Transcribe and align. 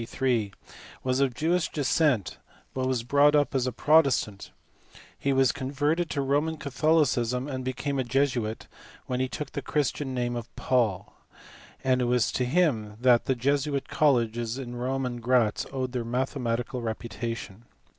3, 0.03 0.51
1643, 1.03 1.03
was 1.03 1.19
of 1.19 1.35
Jewish 1.35 1.69
descent 1.69 2.39
but 2.73 2.87
was 2.87 3.03
brought 3.03 3.35
up 3.35 3.53
as 3.53 3.67
a 3.67 3.71
protestant: 3.71 4.49
he 5.15 5.31
was 5.31 5.51
converted 5.51 6.09
to 6.09 6.23
Roman 6.23 6.57
Catholicism 6.57 7.47
and 7.47 7.63
became 7.63 7.99
a 7.99 8.03
Jesuit 8.03 8.67
when 9.05 9.19
he 9.19 9.27
took 9.27 9.51
the 9.51 9.61
Christian 9.61 10.15
name 10.15 10.35
of 10.35 10.49
Paul, 10.55 11.15
and 11.83 12.01
it 12.01 12.05
was 12.05 12.31
to 12.31 12.45
him 12.45 12.95
that 12.99 13.25
the 13.25 13.35
Jesuit 13.35 13.87
colleges 13.89 14.57
at 14.57 14.67
Rome 14.69 15.05
and 15.05 15.21
Gratz 15.21 15.67
owed 15.71 15.91
their 15.91 16.03
mathematical 16.03 16.81
reputa 16.81 17.37
tion. 17.37 17.65